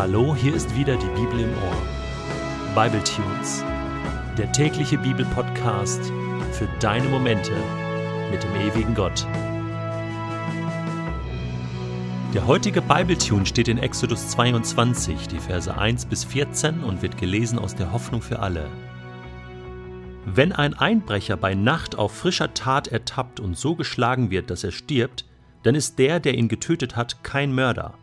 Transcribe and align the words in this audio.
Hallo, 0.00 0.34
hier 0.34 0.54
ist 0.54 0.74
wieder 0.74 0.96
die 0.96 1.20
Bibel 1.20 1.40
im 1.40 1.50
Ohr. 1.52 2.74
Bible 2.74 3.04
Tunes, 3.04 3.62
der 4.38 4.50
tägliche 4.50 4.96
Bibelpodcast 4.96 6.10
für 6.52 6.66
deine 6.80 7.06
Momente 7.06 7.52
mit 8.30 8.42
dem 8.42 8.54
ewigen 8.54 8.94
Gott. 8.94 9.26
Der 12.32 12.46
heutige 12.46 12.80
Bible 12.80 13.18
Tune 13.18 13.44
steht 13.44 13.68
in 13.68 13.76
Exodus 13.76 14.28
22, 14.28 15.28
die 15.28 15.38
Verse 15.38 15.76
1 15.76 16.06
bis 16.06 16.24
14 16.24 16.82
und 16.82 17.02
wird 17.02 17.18
gelesen 17.18 17.58
aus 17.58 17.74
der 17.74 17.92
Hoffnung 17.92 18.22
für 18.22 18.38
alle. 18.38 18.70
Wenn 20.24 20.52
ein 20.52 20.72
Einbrecher 20.72 21.36
bei 21.36 21.54
Nacht 21.54 21.98
auf 21.98 22.14
frischer 22.14 22.54
Tat 22.54 22.88
ertappt 22.88 23.38
und 23.38 23.58
so 23.58 23.74
geschlagen 23.74 24.30
wird, 24.30 24.48
dass 24.48 24.64
er 24.64 24.72
stirbt, 24.72 25.26
dann 25.62 25.74
ist 25.74 25.98
der, 25.98 26.20
der 26.20 26.32
ihn 26.32 26.48
getötet 26.48 26.96
hat, 26.96 27.22
kein 27.22 27.54
Mörder. 27.54 27.98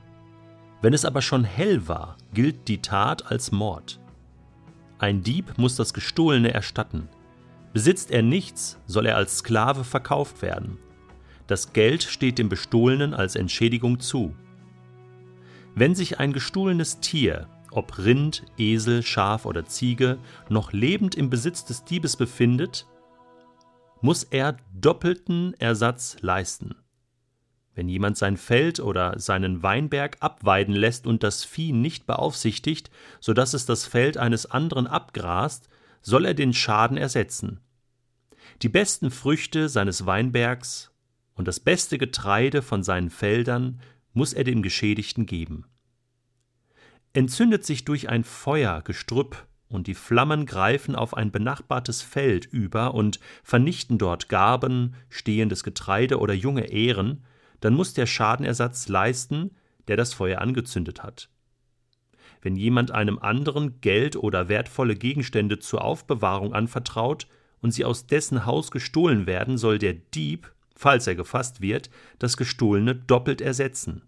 Wenn 0.87 0.93
es 0.93 1.03
aber 1.03 1.21
schon 1.21 1.43
hell 1.43 1.89
war, 1.89 2.15
gilt 2.33 2.69
die 2.69 2.81
Tat 2.81 3.29
als 3.29 3.51
Mord. 3.51 3.99
Ein 4.99 5.21
Dieb 5.21 5.57
muss 5.57 5.75
das 5.75 5.93
Gestohlene 5.93 6.53
erstatten. 6.53 7.09
Besitzt 7.73 8.09
er 8.09 8.21
nichts, 8.21 8.79
soll 8.87 9.05
er 9.05 9.17
als 9.17 9.39
Sklave 9.39 9.83
verkauft 9.83 10.41
werden. 10.41 10.77
Das 11.45 11.73
Geld 11.73 12.03
steht 12.03 12.37
dem 12.37 12.47
Bestohlenen 12.47 13.13
als 13.13 13.35
Entschädigung 13.35 13.99
zu. 13.99 14.33
Wenn 15.75 15.93
sich 15.93 16.21
ein 16.21 16.31
gestohlenes 16.31 17.01
Tier, 17.01 17.49
ob 17.71 17.97
Rind, 17.97 18.45
Esel, 18.57 19.03
Schaf 19.03 19.45
oder 19.45 19.65
Ziege, 19.65 20.17
noch 20.47 20.71
lebend 20.71 21.15
im 21.15 21.29
Besitz 21.29 21.65
des 21.65 21.83
Diebes 21.83 22.15
befindet, 22.15 22.87
muss 23.99 24.23
er 24.23 24.55
doppelten 24.73 25.53
Ersatz 25.59 26.15
leisten. 26.21 26.75
Wenn 27.77 27.89
jemand 27.89 28.17
sein 28.17 28.37
Feld 28.37 28.79
oder 28.79 29.19
seinen 29.19 29.61
Weinberg 29.61 30.17
abweiden 30.19 30.73
lässt 30.73 31.05
und 31.05 31.21
das 31.21 31.43
Vieh 31.45 31.73
nicht 31.73 32.07
beaufsichtigt, 32.07 32.89
so 33.19 33.35
dass 33.35 33.53
es 33.53 33.67
das 33.67 33.85
Feld 33.85 34.17
eines 34.17 34.47
anderen 34.47 34.87
abgrast, 34.87 35.69
soll 36.01 36.25
er 36.25 36.33
den 36.33 36.53
Schaden 36.53 36.97
ersetzen. 36.97 37.59
Die 38.63 38.69
besten 38.69 39.11
Früchte 39.11 39.69
seines 39.69 40.07
Weinbergs 40.07 40.89
und 41.35 41.47
das 41.47 41.59
beste 41.59 41.99
Getreide 41.99 42.63
von 42.63 42.81
seinen 42.81 43.11
Feldern 43.11 43.79
muss 44.11 44.33
er 44.33 44.43
dem 44.43 44.63
Geschädigten 44.63 45.27
geben. 45.27 45.65
Entzündet 47.13 47.63
sich 47.63 47.85
durch 47.85 48.09
ein 48.09 48.23
Feuer 48.23 48.81
Gestrüpp 48.81 49.45
und 49.67 49.85
die 49.85 49.93
Flammen 49.93 50.47
greifen 50.47 50.95
auf 50.95 51.15
ein 51.15 51.29
benachbartes 51.29 52.01
Feld 52.01 52.47
über 52.47 52.95
und 52.95 53.19
vernichten 53.43 53.99
dort 53.99 54.29
Garben, 54.29 54.95
stehendes 55.09 55.63
Getreide 55.63 56.17
oder 56.17 56.33
junge 56.33 56.71
Ähren, 56.71 57.23
dann 57.59 57.73
muss 57.73 57.93
der 57.93 58.05
Schadenersatz 58.05 58.87
leisten, 58.87 59.51
der 59.87 59.97
das 59.97 60.13
Feuer 60.13 60.41
angezündet 60.41 61.03
hat. 61.03 61.29
Wenn 62.41 62.55
jemand 62.55 62.91
einem 62.91 63.19
anderen 63.19 63.81
Geld 63.81 64.15
oder 64.15 64.49
wertvolle 64.49 64.95
Gegenstände 64.95 65.59
zur 65.59 65.83
Aufbewahrung 65.83 66.53
anvertraut 66.53 67.27
und 67.61 67.71
sie 67.71 67.85
aus 67.85 68.05
dessen 68.07 68.45
Haus 68.45 68.71
gestohlen 68.71 69.25
werden, 69.25 69.57
soll 69.57 69.79
der 69.79 69.93
Dieb, 69.93 70.51
falls 70.75 71.07
er 71.07 71.15
gefasst 71.15 71.61
wird, 71.61 71.89
das 72.19 72.37
Gestohlene 72.37 72.95
doppelt 72.95 73.41
ersetzen. 73.41 74.03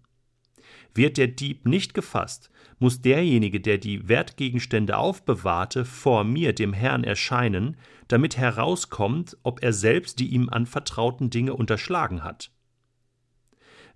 Wird 0.94 1.18
der 1.18 1.28
Dieb 1.28 1.66
nicht 1.66 1.94
gefasst, 1.94 2.50
muss 2.78 3.02
derjenige, 3.02 3.60
der 3.60 3.78
die 3.78 4.08
Wertgegenstände 4.08 4.96
aufbewahrte, 4.96 5.84
vor 5.84 6.24
mir, 6.24 6.52
dem 6.52 6.72
Herrn, 6.72 7.04
erscheinen, 7.04 7.76
damit 8.08 8.36
herauskommt, 8.36 9.36
ob 9.42 9.62
er 9.62 9.72
selbst 9.72 10.18
die 10.18 10.28
ihm 10.28 10.48
anvertrauten 10.48 11.30
Dinge 11.30 11.54
unterschlagen 11.54 12.24
hat. 12.24 12.50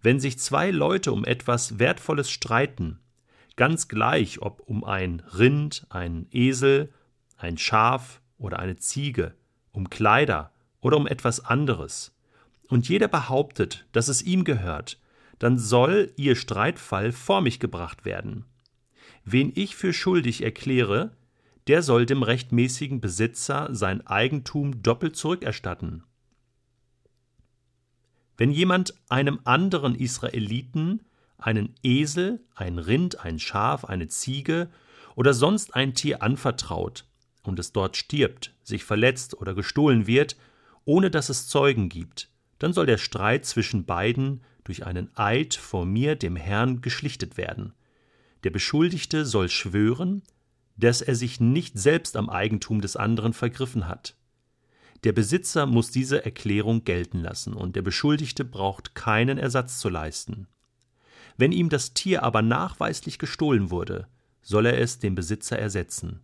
Wenn 0.05 0.20
sich 0.20 0.38
zwei 0.38 0.70
Leute 0.70 1.12
um 1.12 1.24
etwas 1.24 1.78
Wertvolles 1.78 2.31
streiten, 2.31 2.98
ganz 3.56 3.88
gleich 3.88 4.42
ob 4.42 4.60
um 4.60 4.84
ein 4.84 5.20
Rind, 5.20 5.87
ein 5.88 6.26
Esel, 6.31 6.92
ein 7.38 7.56
Schaf 7.56 8.20
oder 8.37 8.59
eine 8.59 8.76
Ziege, 8.76 9.32
um 9.72 9.88
Kleider 9.88 10.53
oder 10.82 10.98
um 10.98 11.06
etwas 11.06 11.43
anderes, 11.43 12.14
und 12.69 12.87
jeder 12.87 13.09
behauptet, 13.09 13.87
dass 13.93 14.09
es 14.09 14.20
ihm 14.20 14.44
gehört, 14.44 15.00
dann 15.38 15.56
soll 15.56 16.12
ihr 16.16 16.37
Streitfall 16.37 17.10
vor 17.10 17.41
mich 17.41 17.59
gebracht 17.59 18.04
werden. 18.04 18.44
Wen 19.25 19.53
ich 19.54 19.75
für 19.75 19.94
schuldig 19.94 20.43
erkläre, 20.43 21.16
der 21.66 21.82
soll 21.82 22.04
dem 22.04 22.22
rechtmäßigen 22.22 23.00
Besitzer 23.00 23.70
sein 23.72 24.06
Eigentum 24.06 24.82
doppelt 24.82 25.16
zurückerstatten. 25.16 26.04
Wenn 28.37 28.50
jemand 28.50 28.95
einem 29.09 29.41
anderen 29.45 29.95
Israeliten 29.95 31.03
einen 31.39 31.75
Esel, 31.83 32.41
ein 32.55 32.78
Rind, 32.78 33.21
ein 33.21 33.39
Schaf, 33.39 33.84
eine 33.84 34.09
Ziege 34.09 34.71
oder 35.15 35.34
sonst 35.34 35.75
ein 35.75 35.95
Tier 35.95 36.22
anvertraut 36.22 37.05
und 37.43 37.59
es 37.59 37.73
dort 37.73 37.97
stirbt, 37.97 38.55
sich 38.62 38.84
verletzt 38.84 39.34
oder 39.34 39.55
gestohlen 39.55 40.06
wird, 40.06 40.37
ohne 40.84 41.11
dass 41.11 41.28
es 41.28 41.47
Zeugen 41.47 41.89
gibt, 41.89 42.28
dann 42.59 42.73
soll 42.73 42.87
der 42.87 42.99
Streit 42.99 43.44
zwischen 43.44 43.84
beiden 43.84 44.43
durch 44.65 44.87
einen 44.87 45.11
Eid 45.17 45.55
vor 45.55 45.84
mir, 45.84 46.17
dem 46.17 46.37
Herrn, 46.37 46.81
geschlichtet 46.81 47.37
werden. 47.37 47.75
Der 48.43 48.50
Beschuldigte 48.50 49.25
soll 49.27 49.49
schwören, 49.49 50.23
dass 50.77 51.03
er 51.03 51.15
sich 51.15 51.41
nicht 51.41 51.78
selbst 51.78 52.17
am 52.17 52.28
Eigentum 52.28 52.81
des 52.81 52.97
anderen 52.97 53.33
vergriffen 53.33 53.87
hat. 53.87 54.17
Der 55.04 55.12
Besitzer 55.12 55.66
muss 55.66 55.91
diese 55.91 56.25
Erklärung 56.25 56.84
gelten 56.84 57.20
lassen 57.20 57.53
und 57.53 57.76
der 57.76 57.82
Beschuldigte 57.82 58.44
braucht 58.44 58.94
keinen 58.94 59.37
Ersatz 59.37 59.78
zu 59.78 59.91
leisten. 59.91 60.48
Wenn 61.37 61.53
ihm 61.53 61.69
das 61.69 61.92
Tier 61.92 62.22
aber 62.22 62.41
nachweislich 62.41 63.19
gestohlen 63.19 63.70
wurde, 63.70 64.09
soll 64.41 64.64
er 64.66 64.81
es 64.81 64.98
dem 64.98 65.14
Besitzer 65.14 65.59
ersetzen. 65.59 66.20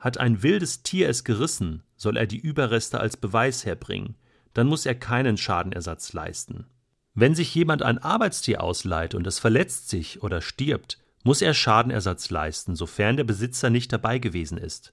Hat 0.00 0.18
ein 0.18 0.42
wildes 0.42 0.82
Tier 0.82 1.08
es 1.08 1.22
gerissen, 1.22 1.84
soll 1.96 2.16
er 2.16 2.26
die 2.26 2.38
Überreste 2.38 2.98
als 2.98 3.16
Beweis 3.16 3.64
herbringen, 3.64 4.16
dann 4.52 4.66
muss 4.66 4.84
er 4.84 4.96
keinen 4.96 5.36
Schadenersatz 5.36 6.12
leisten. 6.12 6.66
Wenn 7.14 7.36
sich 7.36 7.54
jemand 7.54 7.82
ein 7.82 7.98
Arbeitstier 7.98 8.62
ausleiht 8.62 9.14
und 9.14 9.26
es 9.28 9.38
verletzt 9.38 9.90
sich 9.90 10.22
oder 10.24 10.40
stirbt, 10.40 10.98
muss 11.22 11.40
er 11.40 11.54
Schadenersatz 11.54 12.30
leisten, 12.30 12.74
sofern 12.74 13.16
der 13.16 13.24
Besitzer 13.24 13.70
nicht 13.70 13.92
dabei 13.92 14.18
gewesen 14.18 14.58
ist. 14.58 14.92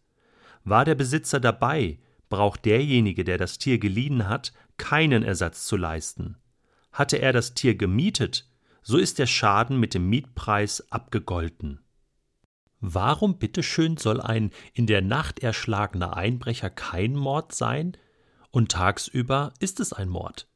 War 0.63 0.85
der 0.85 0.95
Besitzer 0.95 1.39
dabei, 1.39 1.97
braucht 2.29 2.65
derjenige, 2.65 3.23
der 3.23 3.37
das 3.37 3.57
Tier 3.57 3.79
geliehen 3.79 4.27
hat, 4.27 4.53
keinen 4.77 5.23
Ersatz 5.23 5.65
zu 5.65 5.75
leisten. 5.75 6.37
Hatte 6.91 7.17
er 7.17 7.33
das 7.33 7.53
Tier 7.53 7.75
gemietet, 7.75 8.47
so 8.81 8.97
ist 8.97 9.19
der 9.19 9.27
Schaden 9.27 9.79
mit 9.79 9.93
dem 9.93 10.09
Mietpreis 10.09 10.91
abgegolten. 10.91 11.79
Warum 12.79 13.37
bitteschön 13.37 13.97
soll 13.97 14.21
ein 14.21 14.51
in 14.73 14.87
der 14.87 15.01
Nacht 15.01 15.39
erschlagener 15.39 16.15
Einbrecher 16.15 16.69
kein 16.69 17.13
Mord 17.13 17.53
sein 17.53 17.97
und 18.51 18.71
tagsüber 18.71 19.53
ist 19.59 19.79
es 19.79 19.91
ein 19.91 20.07
Mord? 20.07 20.47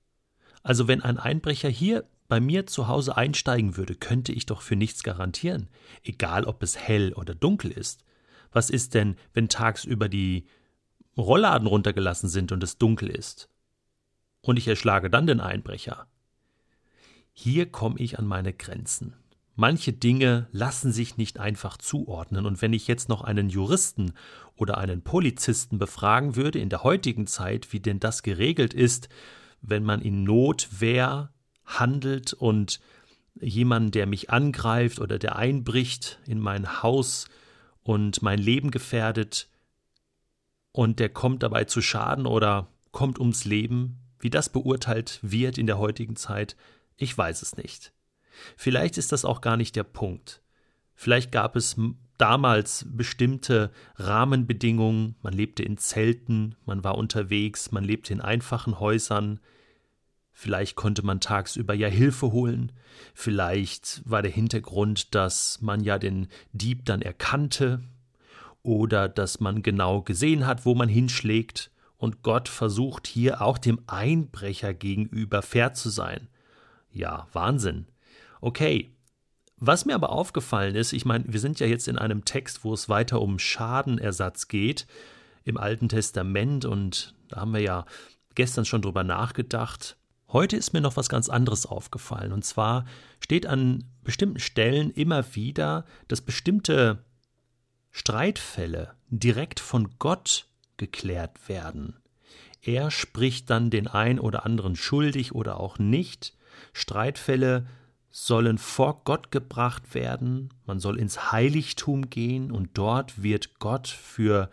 Also 0.64 0.88
wenn 0.88 1.02
ein 1.02 1.18
Einbrecher 1.18 1.70
hier 1.70 2.06
bei 2.30 2.40
mir 2.40 2.66
zu 2.66 2.88
Hause 2.88 3.18
einsteigen 3.18 3.76
würde, 3.76 3.96
könnte 3.96 4.32
ich 4.32 4.46
doch 4.46 4.62
für 4.62 4.78
nichts 4.78 5.04
garantieren, 5.04 5.68
egal 6.02 6.46
ob 6.46 6.64
es 6.64 6.78
hell 6.78 7.14
oder 7.14 7.36
dunkel 7.36 7.72
ist. 7.72 8.06
Was 8.54 8.70
ist 8.70 8.94
denn, 8.94 9.18
wenn 9.34 9.50
tagsüber 9.50 10.08
die 10.08 10.48
Rollladen 11.18 11.68
runtergelassen 11.68 12.29
sind 12.29 12.51
und 12.51 12.63
es 12.63 12.78
dunkel 12.78 13.09
ist. 13.09 13.50
Und 14.41 14.57
ich 14.57 14.68
erschlage 14.68 15.09
dann 15.09 15.28
den 15.28 15.40
Einbrecher. 15.40 16.07
Hier 17.31 17.72
komme 17.72 18.00
ich 18.00 18.19
an 18.19 18.25
meine 18.25 18.53
Grenzen. 18.53 19.16
Manche 19.56 19.94
Dinge 19.94 20.47
lassen 20.51 20.91
sich 20.91 21.18
nicht 21.18 21.40
einfach 21.40 21.78
zuordnen, 21.78 22.46
und 22.46 22.62
wenn 22.62 22.74
ich 22.74 22.88
jetzt 22.88 23.07
noch 23.07 23.22
einen 23.22 23.50
Juristen 23.50 24.13
oder 24.56 24.79
einen 24.79 25.03
Polizisten 25.03 25.78
befragen 25.78 26.35
würde 26.35 26.59
in 26.59 26.69
der 26.69 26.84
heutigen 26.84 27.28
Zeit, 27.28 27.71
wie 27.71 27.80
denn 27.80 28.00
das 28.00 28.24
geregelt 28.24 28.74
ist, 28.74 29.09
wenn 29.62 29.83
man 29.83 30.01
in 30.01 30.24
Notwehr 30.24 31.31
handelt 31.66 32.33
und 32.33 32.80
jemanden, 33.39 33.92
der 33.92 34.07
mich 34.07 34.31
angreift 34.31 35.00
oder 35.00 35.19
der 35.19 35.36
einbricht 35.36 36.19
in 36.25 36.39
mein 36.39 36.81
Haus 36.81 37.27
und 37.83 38.21
mein 38.21 38.39
Leben 38.39 38.71
gefährdet, 38.71 39.50
und 40.74 41.00
der 41.00 41.10
kommt 41.10 41.44
dabei 41.44 41.64
zu 41.64 41.81
Schaden 41.81 42.25
oder 42.25 42.68
kommt 42.92 43.20
ums 43.20 43.46
Leben, 43.46 44.00
wie 44.20 44.30
das 44.30 44.50
beurteilt 44.50 45.20
wird 45.22 45.58
in 45.58 45.68
der 45.68 45.78
heutigen 45.78 46.18
Zeit, 46.18 46.58
ich 46.98 47.18
weiß 47.18 47.42
es 47.42 47.56
nicht. 47.56 47.94
Vielleicht 48.58 48.98
ist 48.98 49.12
das 49.12 49.24
auch 49.24 49.42
gar 49.42 49.56
nicht 49.56 49.75
der 49.75 49.84
Punkt. 49.84 50.42
Vielleicht 50.96 51.31
gab 51.31 51.56
es 51.56 51.75
damals 52.18 52.86
bestimmte 52.90 53.72
Rahmenbedingungen, 53.96 55.16
man 55.22 55.34
lebte 55.34 55.64
in 55.64 55.78
Zelten, 55.78 56.56
man 56.66 56.84
war 56.84 56.98
unterwegs, 56.98 57.72
man 57.72 57.84
lebte 57.84 58.14
in 58.14 58.22
einfachen 58.22 58.80
Häusern, 58.80 59.40
vielleicht 60.31 60.76
konnte 60.76 61.04
man 61.04 61.19
tagsüber 61.19 61.74
ja 61.74 61.88
Hilfe 61.88 62.31
holen, 62.31 62.72
vielleicht 63.14 64.02
war 64.06 64.22
der 64.22 64.31
Hintergrund, 64.31 65.14
dass 65.16 65.62
man 65.62 65.84
ja 65.84 66.00
den 66.00 66.28
Dieb 66.54 66.86
dann 66.86 67.02
erkannte, 67.02 67.81
oder 68.63 69.10
dass 69.10 69.39
man 69.39 69.62
genau 69.62 70.01
gesehen 70.01 70.48
hat, 70.48 70.65
wo 70.65 70.74
man 70.74 70.89
hinschlägt, 70.89 71.69
und 71.98 72.21
Gott 72.21 72.50
versucht 72.50 73.07
hier 73.07 73.42
auch 73.42 73.57
dem 73.57 73.80
Einbrecher 73.88 74.74
gegenüber 74.74 75.42
fair 75.42 75.74
zu 75.74 75.89
sein. 75.89 76.27
Ja, 76.92 77.27
Wahnsinn. 77.31 77.86
Okay, 78.42 78.92
Was 79.65 79.86
mir 79.86 79.95
aber 79.95 80.10
aufgefallen 80.10 80.75
ist, 80.75 80.92
ich 80.92 81.06
meine, 81.06 81.24
wir 81.30 81.39
sind 81.39 81.62
ja 81.62 81.68
jetzt 81.68 81.88
in 81.88 81.98
einem 81.98 82.25
Text, 82.25 82.65
wo 82.65 82.74
es 82.74 82.89
weiter 82.89 83.21
um 83.21 83.39
Schadenersatz 83.39 84.50
geht 84.50 84.86
im 85.45 85.56
Alten 85.56 85.88
Testament 85.88 86.66
und 86.66 87.16
da 87.30 87.39
haben 87.39 87.54
wir 87.54 87.62
ja 87.62 87.86
gestern 88.36 88.66
schon 88.66 88.81
drüber 88.81 89.06
nachgedacht. 89.06 89.95
Heute 90.27 90.57
ist 90.57 90.74
mir 90.74 90.81
noch 90.81 90.98
was 90.98 91.07
ganz 91.07 91.30
anderes 91.30 91.66
aufgefallen 91.66 92.33
und 92.33 92.44
zwar 92.44 92.83
steht 93.21 93.45
an 93.45 93.86
bestimmten 94.04 94.39
Stellen 94.39 94.92
immer 94.92 95.33
wieder, 95.36 95.86
dass 96.09 96.19
bestimmte 96.19 97.06
Streitfälle 97.95 98.95
direkt 99.10 99.60
von 99.60 99.92
Gott 100.00 100.48
geklärt 100.78 101.48
werden. 101.48 101.95
Er 102.60 102.90
spricht 102.90 103.51
dann 103.51 103.69
den 103.69 103.88
ein 103.88 104.19
oder 104.19 104.48
anderen 104.48 104.75
schuldig 104.75 105.36
oder 105.36 105.60
auch 105.60 105.78
nicht. 105.78 106.36
Streitfälle 106.74 107.68
sollen 108.10 108.57
vor 108.57 109.04
Gott 109.04 109.30
gebracht 109.30 109.94
werden, 109.94 110.51
man 110.66 110.80
soll 110.80 110.98
ins 110.98 111.31
Heiligtum 111.31 112.10
gehen 112.10 112.51
und 112.51 112.72
dort 112.74 113.22
wird 113.22 113.60
Gott 113.60 113.88
für 113.88 114.50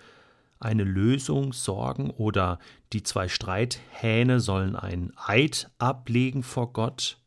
eine 0.58 0.84
Lösung 0.84 1.54
sorgen 1.54 2.10
oder 2.10 2.58
die 2.92 3.02
zwei 3.02 3.28
Streithähne 3.28 4.40
sollen 4.40 4.76
einen 4.76 5.12
Eid 5.16 5.70
ablegen 5.78 6.42
vor 6.42 6.74
Gott. 6.74 7.18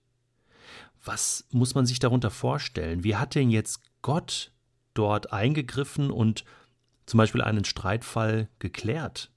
Was 1.04 1.48
muss 1.50 1.74
man 1.74 1.88
sich 1.88 1.98
darunter 1.98 2.30
vorstellen? 2.30 3.04
Wie 3.04 3.16
hat 3.16 3.34
denn 3.34 3.50
jetzt 3.50 3.82
Gott 4.04 4.53
dort 4.94 5.34
eingegriffen 5.34 6.12
und 6.12 6.44
zum 7.06 7.18
Beispiel 7.18 7.42
einen 7.42 7.66
Streitfall 7.66 8.50
geklärt? 8.60 9.32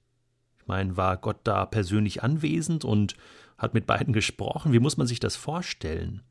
Ich 0.59 0.67
meine, 0.67 0.97
war 0.97 1.17
Gott 1.17 1.39
da 1.43 1.65
persönlich 1.65 2.23
anwesend 2.23 2.85
und 2.85 3.15
hat 3.57 3.73
mit 3.73 3.85
beiden 3.85 4.13
gesprochen? 4.13 4.73
Wie 4.73 4.79
muss 4.79 4.97
man 4.97 5.07
sich 5.07 5.19
das 5.19 5.35
vorstellen? 5.35 6.23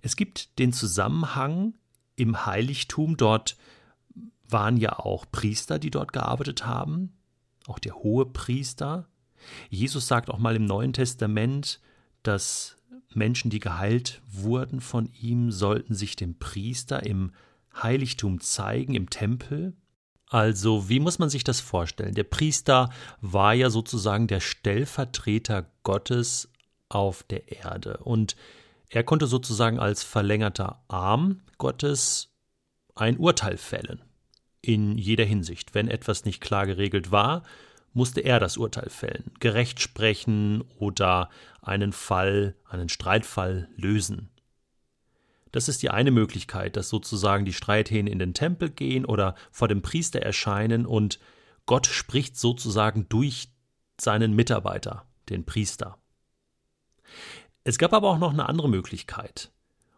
Es 0.00 0.16
gibt 0.16 0.58
den 0.58 0.72
Zusammenhang 0.72 1.74
im 2.16 2.46
Heiligtum, 2.46 3.16
dort 3.16 3.56
waren 4.48 4.76
ja 4.76 4.98
auch 4.98 5.26
Priester, 5.30 5.78
die 5.78 5.90
dort 5.90 6.12
gearbeitet 6.12 6.66
haben, 6.66 7.16
auch 7.66 7.78
der 7.78 7.94
hohe 7.96 8.26
Priester. 8.26 9.08
Jesus 9.68 10.08
sagt 10.08 10.30
auch 10.30 10.38
mal 10.38 10.56
im 10.56 10.64
Neuen 10.64 10.92
Testament, 10.92 11.80
dass 12.22 12.76
Menschen, 13.14 13.50
die 13.50 13.60
geheilt 13.60 14.22
wurden 14.26 14.80
von 14.80 15.10
ihm, 15.20 15.50
sollten 15.50 15.94
sich 15.94 16.16
dem 16.16 16.38
Priester 16.38 17.04
im 17.04 17.32
Heiligtum 17.74 18.40
zeigen, 18.40 18.94
im 18.94 19.10
Tempel. 19.10 19.74
Also, 20.28 20.88
wie 20.88 21.00
muss 21.00 21.18
man 21.18 21.30
sich 21.30 21.44
das 21.44 21.60
vorstellen? 21.60 22.14
Der 22.14 22.24
Priester 22.24 22.90
war 23.20 23.54
ja 23.54 23.70
sozusagen 23.70 24.26
der 24.26 24.40
Stellvertreter 24.40 25.70
Gottes 25.82 26.50
auf 26.88 27.22
der 27.22 27.50
Erde 27.50 27.98
und 27.98 28.36
er 28.90 29.04
konnte 29.04 29.26
sozusagen 29.26 29.78
als 29.78 30.02
verlängerter 30.02 30.82
Arm 30.88 31.42
Gottes 31.58 32.30
ein 32.94 33.18
Urteil 33.18 33.56
fällen. 33.56 34.02
In 34.60 34.98
jeder 34.98 35.24
Hinsicht. 35.24 35.74
Wenn 35.74 35.88
etwas 35.88 36.24
nicht 36.24 36.40
klar 36.40 36.66
geregelt 36.66 37.10
war, 37.10 37.42
musste 37.92 38.20
er 38.20 38.40
das 38.40 38.56
Urteil 38.56 38.90
fällen, 38.90 39.32
gerecht 39.40 39.80
sprechen 39.80 40.62
oder 40.78 41.30
einen 41.62 41.92
Fall, 41.92 42.54
einen 42.68 42.88
Streitfall 42.88 43.68
lösen. 43.76 44.30
Das 45.52 45.68
ist 45.68 45.82
die 45.82 45.90
eine 45.90 46.10
Möglichkeit, 46.10 46.76
dass 46.76 46.88
sozusagen 46.88 47.44
die 47.44 47.52
Streithähne 47.52 48.10
in 48.10 48.18
den 48.18 48.34
Tempel 48.34 48.70
gehen 48.70 49.04
oder 49.04 49.34
vor 49.50 49.68
dem 49.68 49.82
Priester 49.82 50.20
erscheinen 50.20 50.86
und 50.86 51.18
Gott 51.66 51.86
spricht 51.86 52.38
sozusagen 52.38 53.08
durch 53.08 53.50
seinen 54.00 54.34
Mitarbeiter, 54.34 55.06
den 55.28 55.44
Priester. 55.44 55.98
Es 57.64 57.78
gab 57.78 57.92
aber 57.92 58.08
auch 58.08 58.18
noch 58.18 58.32
eine 58.32 58.48
andere 58.48 58.68
Möglichkeit. 58.68 59.52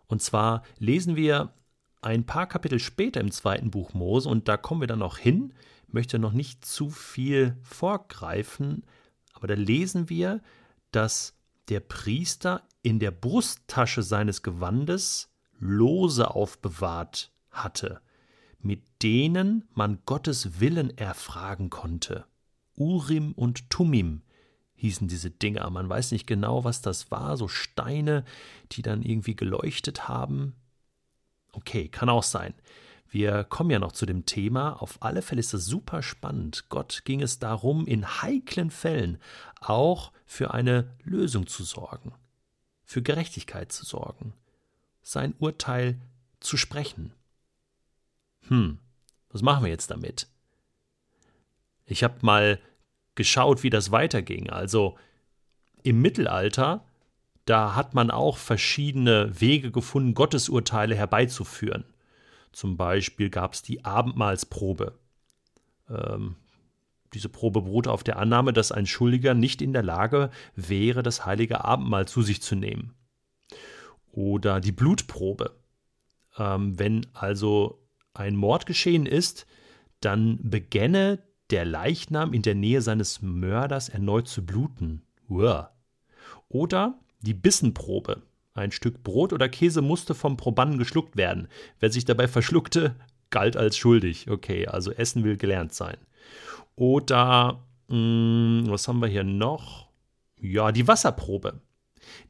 Und 0.06 0.22
zwar 0.22 0.64
lesen 0.78 1.14
wir 1.14 1.54
ein 2.02 2.26
paar 2.26 2.48
Kapitel 2.48 2.78
später 2.78 3.20
im 3.20 3.30
zweiten 3.30 3.70
Buch 3.70 3.92
Mose, 3.92 4.28
und 4.28 4.48
da 4.48 4.56
kommen 4.56 4.80
wir 4.80 4.88
dann 4.88 4.98
noch 4.98 5.18
hin, 5.18 5.52
ich 5.86 5.94
möchte 5.94 6.18
noch 6.18 6.32
nicht 6.32 6.64
zu 6.64 6.90
viel 6.90 7.56
vorgreifen, 7.62 8.84
aber 9.32 9.46
da 9.46 9.54
lesen 9.54 10.08
wir, 10.08 10.40
dass 10.90 11.36
der 11.68 11.80
Priester 11.80 12.66
in 12.82 12.98
der 12.98 13.10
Brusttasche 13.10 14.02
seines 14.02 14.42
Gewandes 14.42 15.29
Lose 15.60 16.28
aufbewahrt 16.34 17.30
hatte, 17.50 18.00
mit 18.58 18.82
denen 19.02 19.68
man 19.72 20.00
Gottes 20.04 20.60
Willen 20.60 20.96
erfragen 20.98 21.70
konnte. 21.70 22.24
Urim 22.74 23.32
und 23.32 23.70
Tumim, 23.70 24.22
hießen 24.80 25.08
diese 25.08 25.30
Dinger. 25.30 25.68
Man 25.70 25.88
weiß 25.88 26.12
nicht 26.12 26.26
genau, 26.26 26.64
was 26.64 26.80
das 26.80 27.10
war, 27.10 27.36
so 27.36 27.48
Steine, 27.48 28.24
die 28.72 28.82
dann 28.82 29.02
irgendwie 29.02 29.36
geleuchtet 29.36 30.08
haben. 30.08 30.54
Okay, 31.52 31.88
kann 31.88 32.08
auch 32.08 32.22
sein. 32.22 32.54
Wir 33.08 33.44
kommen 33.44 33.70
ja 33.70 33.78
noch 33.78 33.92
zu 33.92 34.06
dem 34.06 34.24
Thema. 34.24 34.80
Auf 34.80 35.02
alle 35.02 35.20
Fälle 35.20 35.40
ist 35.40 35.52
das 35.52 35.66
super 35.66 36.02
spannend. 36.02 36.66
Gott 36.68 37.02
ging 37.04 37.20
es 37.20 37.38
darum, 37.38 37.86
in 37.86 38.06
heiklen 38.22 38.70
Fällen 38.70 39.18
auch 39.60 40.12
für 40.26 40.54
eine 40.54 40.96
Lösung 41.02 41.46
zu 41.46 41.64
sorgen, 41.64 42.14
für 42.84 43.02
Gerechtigkeit 43.02 43.72
zu 43.72 43.84
sorgen, 43.84 44.32
sein 45.02 45.34
Urteil 45.38 46.00
zu 46.40 46.56
sprechen. 46.56 47.12
Hm, 48.48 48.78
was 49.30 49.42
machen 49.42 49.64
wir 49.64 49.70
jetzt 49.70 49.90
damit? 49.90 50.26
Ich 51.86 52.04
habe 52.04 52.18
mal 52.22 52.60
geschaut, 53.14 53.62
wie 53.62 53.70
das 53.70 53.90
weiterging. 53.90 54.50
Also 54.50 54.96
im 55.82 56.00
Mittelalter, 56.00 56.84
da 57.44 57.74
hat 57.74 57.94
man 57.94 58.10
auch 58.10 58.36
verschiedene 58.36 59.40
Wege 59.40 59.70
gefunden, 59.70 60.14
Gottesurteile 60.14 60.94
herbeizuführen. 60.94 61.84
Zum 62.52 62.76
Beispiel 62.76 63.30
gab 63.30 63.54
es 63.54 63.62
die 63.62 63.84
Abendmahlsprobe. 63.84 64.98
Ähm, 65.88 66.36
diese 67.12 67.28
Probe 67.28 67.62
beruhte 67.62 67.90
auf 67.90 68.04
der 68.04 68.18
Annahme, 68.18 68.52
dass 68.52 68.72
ein 68.72 68.86
Schuldiger 68.86 69.34
nicht 69.34 69.62
in 69.62 69.72
der 69.72 69.82
Lage 69.82 70.30
wäre, 70.54 71.02
das 71.02 71.26
heilige 71.26 71.64
Abendmahl 71.64 72.06
zu 72.06 72.22
sich 72.22 72.40
zu 72.40 72.54
nehmen. 72.54 72.94
Oder 74.12 74.60
die 74.60 74.72
Blutprobe. 74.72 75.56
Ähm, 76.38 76.78
wenn 76.78 77.06
also 77.12 77.82
ein 78.14 78.36
Mord 78.36 78.66
geschehen 78.66 79.06
ist, 79.06 79.46
dann 80.00 80.38
begänne 80.42 81.18
der 81.50 81.64
Leichnam 81.64 82.32
in 82.32 82.42
der 82.42 82.54
Nähe 82.54 82.82
seines 82.82 83.22
Mörders 83.22 83.88
erneut 83.88 84.28
zu 84.28 84.44
bluten. 84.44 85.02
Uah. 85.28 85.72
Oder 86.48 86.98
die 87.20 87.34
Bissenprobe. 87.34 88.22
Ein 88.54 88.72
Stück 88.72 89.02
Brot 89.02 89.32
oder 89.32 89.48
Käse 89.48 89.82
musste 89.82 90.14
vom 90.14 90.36
Probanden 90.36 90.78
geschluckt 90.78 91.16
werden. 91.16 91.48
Wer 91.78 91.90
sich 91.90 92.04
dabei 92.04 92.28
verschluckte, 92.28 92.96
galt 93.30 93.56
als 93.56 93.76
schuldig. 93.76 94.28
Okay, 94.28 94.66
also 94.66 94.90
Essen 94.92 95.24
will 95.24 95.36
gelernt 95.36 95.72
sein. 95.72 95.96
Oder, 96.74 97.64
mh, 97.88 97.94
hm, 97.94 98.64
was 98.68 98.88
haben 98.88 99.00
wir 99.00 99.08
hier 99.08 99.24
noch? 99.24 99.88
Ja, 100.36 100.72
die 100.72 100.88
Wasserprobe. 100.88 101.60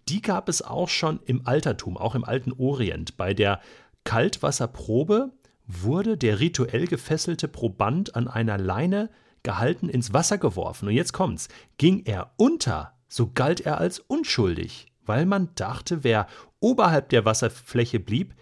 Die 0.08 0.22
gab 0.22 0.48
es 0.48 0.62
auch 0.62 0.88
schon 0.88 1.20
im 1.24 1.46
Altertum, 1.46 1.96
auch 1.96 2.14
im 2.14 2.24
alten 2.24 2.52
Orient. 2.52 3.16
Bei 3.16 3.34
der 3.34 3.60
Kaltwasserprobe 4.04 5.32
wurde 5.66 6.16
der 6.16 6.40
rituell 6.40 6.86
gefesselte 6.86 7.48
Proband 7.48 8.16
an 8.16 8.28
einer 8.28 8.58
Leine 8.58 9.10
gehalten 9.42 9.88
ins 9.88 10.12
Wasser 10.12 10.38
geworfen. 10.38 10.88
Und 10.88 10.94
jetzt 10.94 11.12
kommt's. 11.12 11.48
Ging 11.78 12.04
er 12.04 12.32
unter, 12.36 12.92
so 13.08 13.30
galt 13.32 13.60
er 13.60 13.78
als 13.78 14.00
unschuldig, 14.00 14.86
weil 15.04 15.26
man 15.26 15.50
dachte, 15.54 16.04
wer 16.04 16.26
oberhalb 16.60 17.08
der 17.08 17.24
Wasserfläche 17.24 18.00
blieb, 18.00 18.34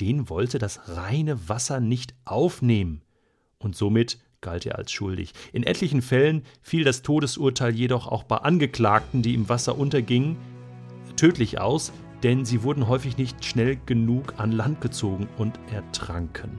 den 0.00 0.28
wollte 0.28 0.58
das 0.58 0.80
reine 0.88 1.48
Wasser 1.48 1.80
nicht 1.80 2.14
aufnehmen. 2.24 3.02
Und 3.58 3.76
somit 3.76 4.18
galt 4.40 4.66
er 4.66 4.78
als 4.78 4.92
schuldig. 4.92 5.32
In 5.52 5.64
etlichen 5.64 6.02
Fällen 6.02 6.44
fiel 6.62 6.84
das 6.84 7.02
Todesurteil 7.02 7.74
jedoch 7.74 8.06
auch 8.06 8.22
bei 8.22 8.36
Angeklagten, 8.36 9.22
die 9.22 9.34
im 9.34 9.48
Wasser 9.48 9.76
untergingen, 9.76 10.36
tödlich 11.18 11.60
aus, 11.60 11.92
denn 12.22 12.44
sie 12.44 12.62
wurden 12.62 12.88
häufig 12.88 13.16
nicht 13.16 13.44
schnell 13.44 13.78
genug 13.86 14.34
an 14.38 14.52
Land 14.52 14.80
gezogen 14.80 15.28
und 15.36 15.58
ertranken. 15.72 16.50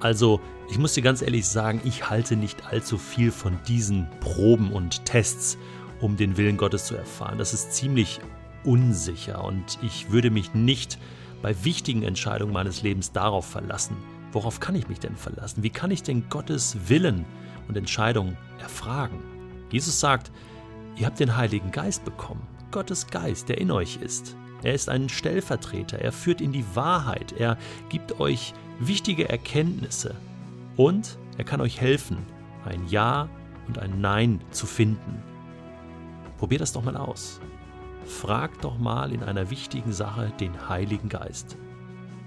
Also, 0.00 0.40
ich 0.70 0.78
muss 0.78 0.94
dir 0.94 1.02
ganz 1.02 1.22
ehrlich 1.22 1.46
sagen, 1.46 1.80
ich 1.84 2.08
halte 2.10 2.36
nicht 2.36 2.66
allzu 2.66 2.98
viel 2.98 3.30
von 3.30 3.58
diesen 3.66 4.06
Proben 4.20 4.72
und 4.72 5.04
Tests, 5.04 5.58
um 6.00 6.16
den 6.16 6.36
Willen 6.36 6.56
Gottes 6.56 6.86
zu 6.86 6.94
erfahren. 6.94 7.38
Das 7.38 7.54
ist 7.54 7.72
ziemlich 7.72 8.20
unsicher 8.64 9.44
und 9.44 9.78
ich 9.82 10.10
würde 10.10 10.30
mich 10.30 10.54
nicht 10.54 10.98
bei 11.42 11.64
wichtigen 11.64 12.02
Entscheidungen 12.02 12.52
meines 12.52 12.82
Lebens 12.82 13.12
darauf 13.12 13.46
verlassen. 13.46 13.96
Worauf 14.32 14.60
kann 14.60 14.74
ich 14.74 14.88
mich 14.88 15.00
denn 15.00 15.16
verlassen? 15.16 15.62
Wie 15.62 15.70
kann 15.70 15.90
ich 15.90 16.02
denn 16.02 16.28
Gottes 16.28 16.76
Willen 16.88 17.24
und 17.68 17.76
Entscheidungen 17.76 18.36
erfragen? 18.60 19.18
Jesus 19.70 20.00
sagt, 20.00 20.32
ihr 20.96 21.06
habt 21.06 21.20
den 21.20 21.36
Heiligen 21.36 21.70
Geist 21.70 22.04
bekommen. 22.04 22.53
Gottes 22.74 23.06
Geist, 23.06 23.48
der 23.48 23.58
in 23.58 23.70
euch 23.70 23.98
ist. 24.02 24.34
Er 24.64 24.74
ist 24.74 24.88
ein 24.88 25.08
Stellvertreter, 25.08 26.00
er 26.00 26.10
führt 26.10 26.40
in 26.40 26.50
die 26.50 26.64
Wahrheit, 26.74 27.30
er 27.30 27.56
gibt 27.88 28.18
euch 28.18 28.52
wichtige 28.80 29.28
Erkenntnisse 29.28 30.16
und 30.76 31.16
er 31.38 31.44
kann 31.44 31.60
euch 31.60 31.80
helfen, 31.80 32.18
ein 32.64 32.84
Ja 32.88 33.28
und 33.68 33.78
ein 33.78 34.00
Nein 34.00 34.40
zu 34.50 34.66
finden. 34.66 35.22
Probiert 36.38 36.62
das 36.62 36.72
doch 36.72 36.82
mal 36.82 36.96
aus. 36.96 37.40
Fragt 38.06 38.64
doch 38.64 38.76
mal 38.76 39.12
in 39.12 39.22
einer 39.22 39.50
wichtigen 39.50 39.92
Sache 39.92 40.32
den 40.40 40.68
Heiligen 40.68 41.08
Geist. 41.08 41.56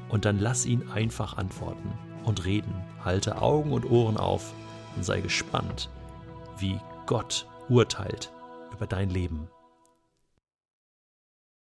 Und 0.08 0.24
dann 0.24 0.40
lass 0.40 0.66
ihn 0.66 0.90
einfach 0.94 1.36
antworten 1.36 1.92
und 2.24 2.46
reden. 2.46 2.74
Halte 3.04 3.42
Augen 3.42 3.74
und 3.74 3.84
Ohren 3.84 4.16
auf 4.16 4.54
und 4.96 5.04
sei 5.04 5.20
gespannt, 5.20 5.90
wie 6.58 6.80
Gott 7.06 7.50
urteilt 7.68 8.32
über 8.72 8.88
dein 8.88 9.10
Leben. 9.10 9.50